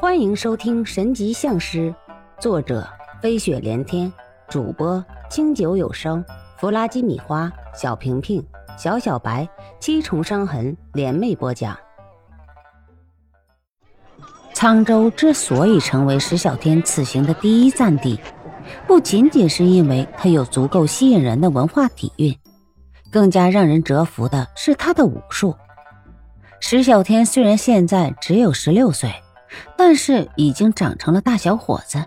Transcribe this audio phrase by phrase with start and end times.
[0.00, 1.90] 欢迎收听《神级相师》，
[2.40, 2.88] 作者
[3.20, 4.10] 飞雪连天，
[4.48, 6.24] 主播清酒有声，
[6.56, 8.40] 弗拉基米花，小平平，
[8.76, 9.48] 小小白，
[9.80, 11.76] 七重伤痕联袂播讲。
[14.54, 18.20] 沧州之所以成为石小天此行的第一站地，
[18.86, 22.32] 不仅仅是因为它有足够吸引人的文化底蕴，
[23.10, 25.56] 更加让人折服的是他的武术。
[26.60, 29.12] 石小天虽然现在只有十六岁，
[29.76, 32.04] 但是已经长成了大小伙子。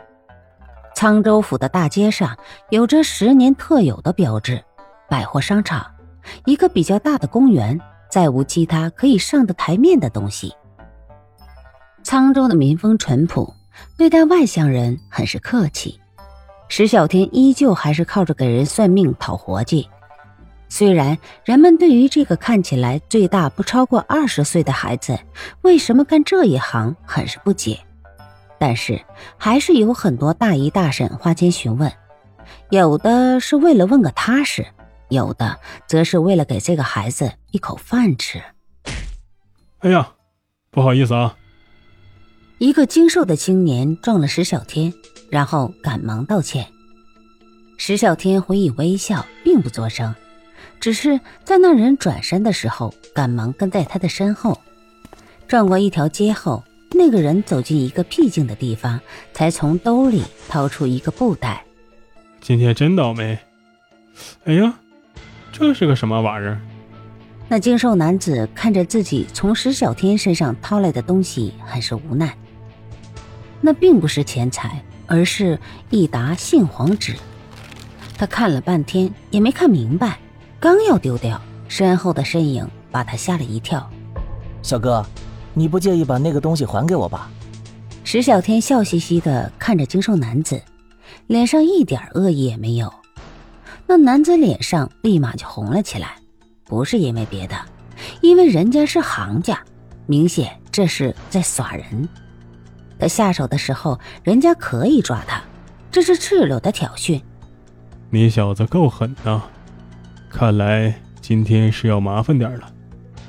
[0.95, 2.37] 沧州府的大街上
[2.69, 4.63] 有着十年特有的标志，
[5.09, 5.85] 百货商场，
[6.45, 10.53] 一个比较大的公园，再无其他可以上得台面的东西。
[12.03, 13.53] 沧州的民风淳朴，
[13.97, 15.99] 对待外乡人很是客气。
[16.67, 19.89] 石小天依旧还是靠着给人算命讨活计。
[20.71, 25.19] 虽然人们对于这个看起来最大不超过二十岁的孩子
[25.63, 27.77] 为什么干这一行很是不解，
[28.57, 29.01] 但是
[29.37, 31.91] 还是有很多大姨大婶花钱询问，
[32.69, 34.65] 有的是为了问个踏实，
[35.09, 38.41] 有的则是为了给这个孩子一口饭吃。
[39.79, 40.13] 哎呀，
[40.71, 41.35] 不好意思啊！
[42.59, 44.93] 一个精瘦的青年撞了石小天，
[45.29, 46.65] 然后赶忙道歉。
[47.77, 50.15] 石小天回以微笑，并不作声。
[50.79, 54.59] 只是在那人转身的时候，赶忙跟在他的身后。
[55.47, 58.99] 转过一条街后，那个人走进一个僻静的地方，
[59.33, 61.63] 才从兜里掏出一个布袋。
[62.39, 63.37] 今天真倒霉！
[64.45, 64.73] 哎呀，
[65.51, 66.59] 这是个什么玩意儿？
[67.47, 72.35] 那精瘦男子看着自己从石小天身上掏来的东西，很是无奈。
[73.59, 75.59] 那并不是钱财，而是
[75.89, 77.13] 一沓杏黄纸。
[78.17, 80.17] 他看了半天，也没看明白。
[80.61, 83.89] 刚要丢掉，身后的身影把他吓了一跳。
[84.61, 85.03] 小哥，
[85.55, 87.31] 你不介意把那个东西还给我吧？
[88.03, 90.61] 石小天笑嘻嘻的看着精瘦男子，
[91.25, 92.93] 脸上一点恶意也没有。
[93.87, 96.17] 那男子脸上立马就红了起来，
[96.65, 97.55] 不是因为别的，
[98.21, 99.59] 因为人家是行家，
[100.05, 102.07] 明显这是在耍人。
[102.99, 105.41] 他下手的时候，人家可以抓他，
[105.89, 107.19] 这是赤裸的挑衅。
[108.11, 109.41] 你小子够狠呐！
[110.31, 112.71] 看来今天是要麻烦点了。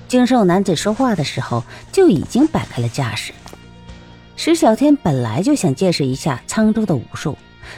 [0.08, 3.32] 精瘦男子说话的时候就已经摆开了架势。
[4.36, 7.36] 石小天本来就想见识一下沧州的武术，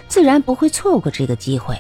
[0.09, 1.77] 自然不会错过这个机会。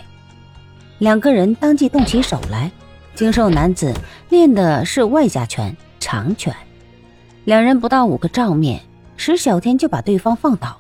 [0.99, 2.71] 两个人当即动起手来。
[3.15, 3.95] 精瘦男子
[4.29, 6.53] 练的是外家拳、长拳，
[7.45, 8.81] 两人不到五个照面，
[9.17, 10.77] 石小天就把对方放倒，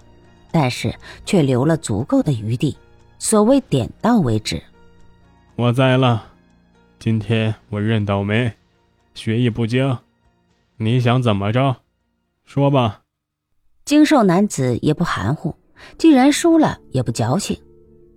[0.50, 0.92] 但是
[1.24, 2.76] 却留了足够的余地。
[3.20, 4.60] 所谓点到为止。
[5.54, 6.33] 我栽了。
[7.04, 8.50] 今天我认倒霉，
[9.12, 9.98] 学艺不精，
[10.78, 11.76] 你想怎么着？
[12.46, 13.02] 说吧。
[13.84, 15.54] 精瘦男子也不含糊，
[15.98, 17.60] 既然输了也不矫情。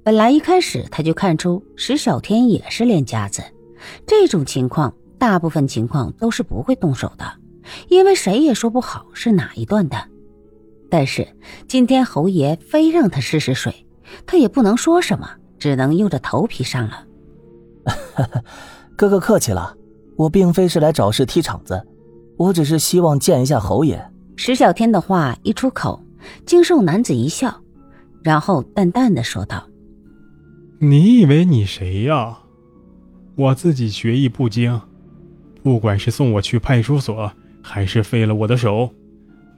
[0.05, 3.43] 本来一开始他就看出石小天也是练家子，
[4.05, 7.29] 这种情况大部分情况都是不会动手的，
[7.89, 9.97] 因为谁也说不好是哪一段的。
[10.89, 11.27] 但是
[11.67, 13.85] 今天侯爷非让他试试水，
[14.25, 17.03] 他也不能说什么，只能硬着头皮上了。
[18.97, 19.77] 哥哥客气了，
[20.15, 21.79] 我并非是来找事踢场子，
[22.35, 24.03] 我只是希望见一下侯爷。
[24.35, 26.03] 石小天的话一出口，
[26.47, 27.61] 精瘦男子一笑，
[28.23, 29.69] 然后淡淡的说道
[30.81, 32.39] ：“你以为你谁呀？
[33.35, 34.81] 我自己学艺不精，
[35.61, 37.31] 不管是送我去派出所，
[37.61, 38.89] 还是废了我的手，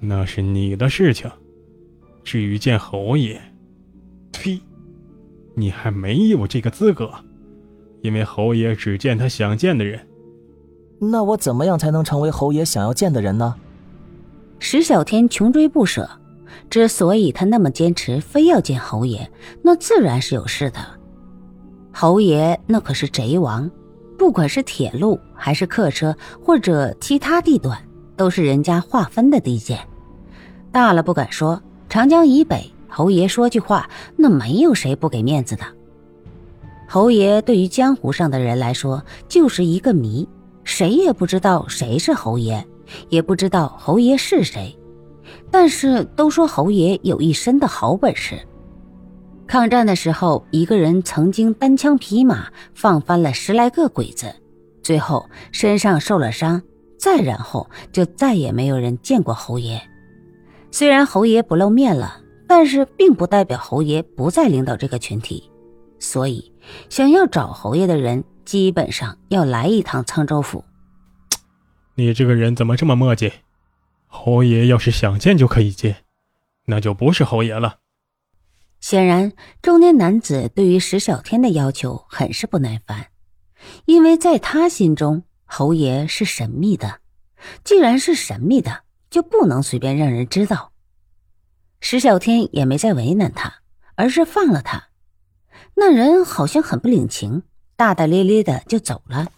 [0.01, 1.31] 那是你的事情。
[2.25, 3.41] 至于见侯爷，
[4.33, 4.59] 呸，
[5.55, 7.09] 你还没有这个资格。”
[8.01, 9.99] 因为侯爷只见他想见的人，
[10.99, 13.55] 那我怎么样才能成为侯爷想要见的人呢？
[14.59, 16.09] 石小天穷追不舍，
[16.69, 19.29] 之所以他那么坚持，非要见侯爷，
[19.61, 20.79] 那自然是有事的。
[21.93, 23.69] 侯爷那可是贼王，
[24.17, 27.77] 不管是铁路还是客车或者其他地段，
[28.15, 29.79] 都是人家划分的地界。
[30.71, 35.63] 大了不敢说，长江以北，侯爷说句话，那没有谁不给面子的。
[36.91, 40.27] 侯爷对于江湖上的人来说就是一个谜，
[40.63, 42.65] 谁也不知道谁是侯爷，
[43.09, 44.75] 也不知道侯爷是谁。
[45.51, 48.39] 但是都说侯爷有一身的好本事。
[49.45, 54.33] 抗战的时候，一个人曾经单枪匹马放翻了十来个鬼子，
[54.81, 56.59] 最后身上受了伤，
[56.97, 59.79] 再然后就再也没有人见过侯爷。
[60.71, 65.43] 虽然侯爷不露面了，但是并不代表侯爷不再领导这个群体。
[66.01, 66.49] 所以，
[66.89, 70.63] 想要找侯爷的人，基本上要来一趟沧州府。
[71.95, 73.31] 你这个人怎么这么磨叽？
[74.07, 76.03] 侯爷要是想见就可以见，
[76.65, 77.77] 那就不是侯爷了。
[78.79, 83.07] 显然，中年男子对于石小天的要求很是不耐烦，
[83.85, 87.01] 因为在他心中，侯爷是神秘的。
[87.63, 90.71] 既然是神秘的，就不能随便让人知道。
[91.81, 93.61] 石小天也没再为难他，
[93.95, 94.88] 而是放了他。
[95.81, 97.43] 那人好像很不领情，
[97.77, 99.31] 大大咧咧的就走了。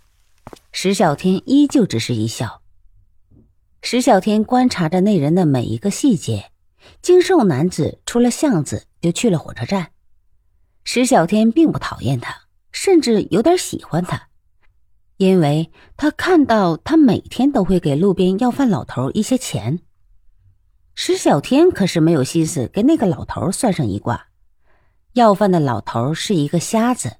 [0.71, 2.63] 石小天依旧只是一笑。
[3.83, 6.49] 石小天观察着那人的每一个细节。
[7.03, 9.91] 精瘦男子出了巷子，就去了火车站。
[10.83, 12.35] 石小天并不讨厌他，
[12.71, 14.29] 甚至有点喜欢他，
[15.17, 19.81] 因为他看到他每天都会给路边要饭老头一些钱。
[20.95, 24.30] 石小天可是没有心思给那个老头算上一卦。
[25.13, 27.17] 要饭的老头是一个瞎子，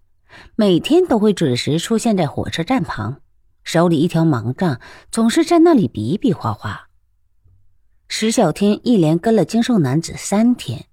[0.55, 3.21] 每天都会准时出现在火车站旁，
[3.65, 4.79] 手里一条盲杖，
[5.11, 6.87] 总是在那里比比划划。
[8.07, 10.85] 石小天一连跟了精瘦男子三天，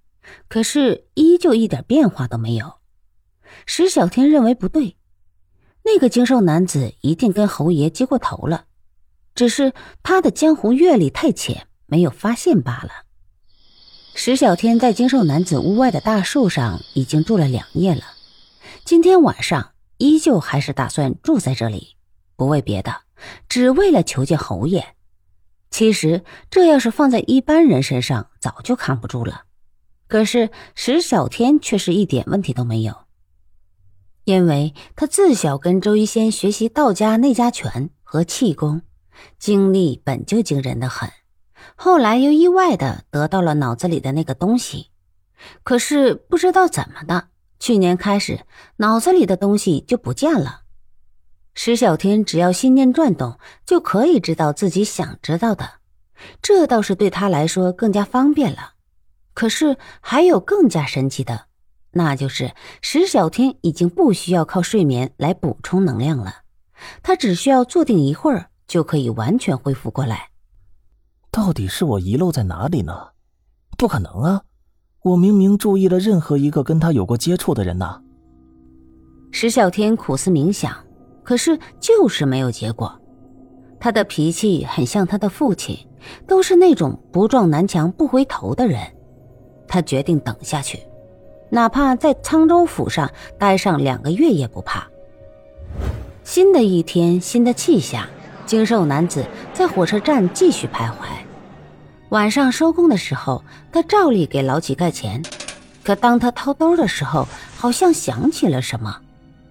[0.49, 2.79] 可是依旧一点变化都没有。
[3.65, 4.97] 石小天认为不对，
[5.83, 8.65] 那个精瘦男子一定跟侯爷接过头了，
[9.35, 9.73] 只是
[10.03, 13.08] 他的江湖阅历太浅，没有发现罢了。
[14.21, 18.03] 石小天在精瘦男子屋外的大树上已经住了两夜了，
[18.83, 21.95] 今天晚上依旧还是打算住在这里，
[22.35, 23.03] 不为别的，
[23.47, 24.85] 只为了求见侯爷。
[25.71, 29.43] 其实，这要是放在一般人身上，早就扛不住了。
[30.09, 32.93] 可是石小天却是一点问题都没有，
[34.25, 38.81] 因为他自小跟周一仙学习道家内家拳和气功，
[39.39, 41.09] 精力本就惊人的很。
[41.75, 44.87] 后来又意外的得到了脑子里的那个东西，
[45.63, 47.27] 可是不知道怎么的，
[47.59, 48.41] 去年开始
[48.77, 50.61] 脑子里的东西就不见了。
[51.53, 55.69] 石小天只要心念转动，就可以知道自己想知道的，
[56.41, 58.73] 这倒是对他来说更加方便了。
[59.33, 61.45] 可是还有更加神奇的，
[61.91, 66.43] 那就是石小天已经不需要靠睡眠来补充能量了，
[67.03, 70.28] 他只需要坐定一会儿，就可以完全恢复过来。
[71.31, 72.93] 到底是我遗漏在哪里呢？
[73.77, 74.41] 不可能啊！
[75.03, 78.01] 我明明注意了任何一个跟他有过接触的人呐。
[79.31, 80.75] 石小天苦思冥想。
[81.21, 82.91] 可是就是没有结果，
[83.79, 85.77] 他的脾气很像他的父亲，
[86.25, 88.81] 都是那种不撞南墙不回头的人。
[89.67, 90.79] 他决定等下去，
[91.51, 94.87] 哪怕在沧州府上待上两个月也不怕。
[96.23, 98.03] 新的一天，新的气象，
[98.47, 99.23] 精瘦男子
[99.53, 100.93] 在火车站继续徘徊。
[102.09, 105.21] 晚上收工的时候，他照例给老乞丐钱，
[105.83, 108.99] 可当他掏兜的时候，好像想起了什么。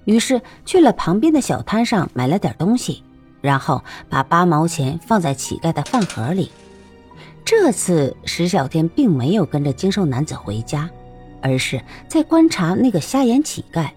[0.07, 3.05] 于是去了旁边的小摊上买了点东西，
[3.41, 6.51] 然后把八毛钱放在乞丐的饭盒里。
[7.45, 10.91] 这次石小天并没有跟着精瘦男子回家，
[11.41, 13.89] 而是在观察那个瞎眼乞丐。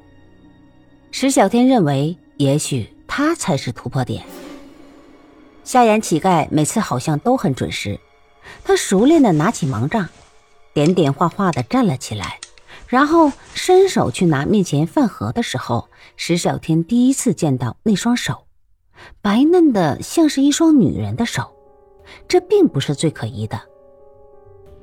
[1.09, 4.23] 石小天认为，也许他才是突破点。
[5.63, 7.99] 瞎眼乞丐每次好像都很准时，
[8.63, 10.09] 他熟练的拿起盲杖，
[10.73, 12.39] 点点画画的站了起来。
[12.87, 15.87] 然后伸手去拿面前饭盒的时候，
[16.17, 18.43] 石小天第一次见到那双手，
[19.21, 21.51] 白嫩的像是一双女人的手。
[22.27, 23.61] 这并不是最可疑的，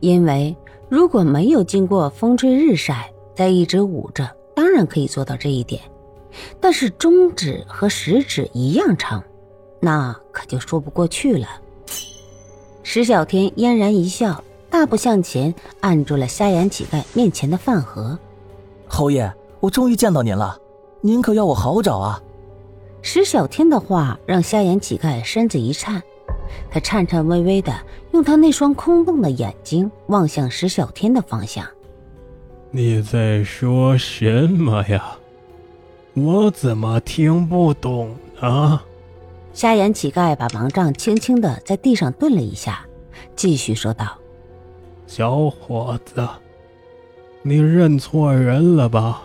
[0.01, 0.57] 因为
[0.89, 5.83] 如果没有经过风吹日晒，再一直捂着，当然可以做到这一点。
[6.59, 9.23] 但是中指和食指一样长，
[9.81, 11.47] 那可就说不过去了。
[12.91, 14.43] 石小天嫣然一笑。
[14.71, 18.19] 大步向前，按住了瞎眼乞丐面前的饭盒。
[18.87, 19.31] 侯爷，
[19.61, 20.59] 我终于见到您了，
[21.03, 22.19] 您可要我好找啊！
[23.03, 26.03] 石小天的话让瞎眼乞丐身子一颤，
[26.71, 27.75] 他颤颤巍巍的
[28.13, 31.67] 用他那双空洞的眼睛望向石小天的方向。
[32.71, 35.15] 你在说什么呀？
[36.15, 38.81] 我怎么听不懂呢？
[39.53, 42.87] 瞎眼乞丐把盲杖轻轻的在地上顿了一下，
[43.35, 44.17] 继续说道。
[45.07, 46.29] 小伙子，
[47.43, 49.23] 你认错人了吧？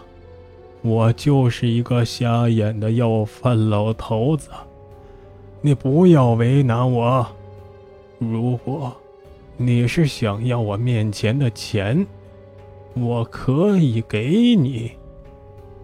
[0.81, 4.49] 我就是一个瞎眼的要饭老头子，
[5.61, 7.25] 你不要为难我。
[8.17, 8.93] 如果
[9.55, 12.05] 你是想要我面前的钱，
[12.95, 14.91] 我可以给你。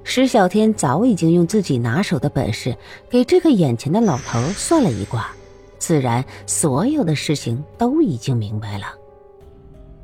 [0.03, 2.75] 石小天早已经用自己拿手的本事
[3.09, 5.29] 给这个眼前的老头算了一卦，
[5.77, 8.87] 自然所有的事情都已经明白了。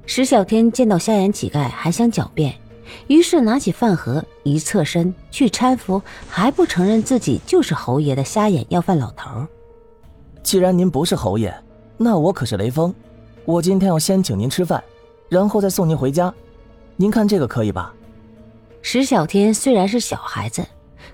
[0.06, 2.54] 石小天见到瞎眼乞丐还想狡辩，
[3.08, 6.00] 于是拿起饭盒一侧身去搀扶
[6.30, 9.48] 还不承认自己就是侯爷的瞎眼要饭老头。
[10.44, 11.52] 既然您不是侯爷，
[11.98, 12.94] 那我可是雷锋，
[13.46, 14.84] 我今天要先请您吃饭，
[15.30, 16.32] 然后再送您回家。
[16.96, 17.92] 您看这个可以吧？
[18.88, 20.64] 石小天虽然是小孩子，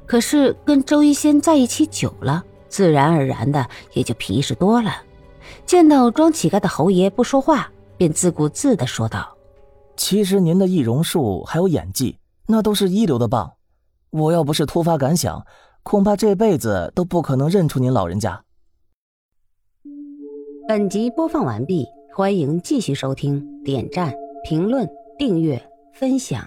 [0.06, 4.92] 可是跟周一仙在一起久了，自然而然的也就皮实多了。
[5.66, 9.38] 见到装乞丐的侯爷不说话，便自顾自的说道
[9.96, 13.50] ：“其实您的易容术还有演技，那都是一流的棒。
[14.10, 15.42] 我要不是突发感想，
[15.82, 18.44] 恐怕这辈子都不可能认出您老人家。”
[20.68, 24.14] 本集播放完毕，欢迎继续收听，点赞、
[24.44, 24.86] 评论、
[25.18, 26.46] 订阅、分享。